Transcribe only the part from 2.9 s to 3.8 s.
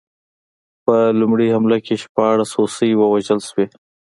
ووژل شوې.